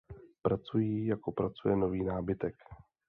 Pracují, 0.41 1.05
jako 1.05 1.31
pracuje 1.31 1.75
nový 1.75 2.03
nábytek. 2.03 2.55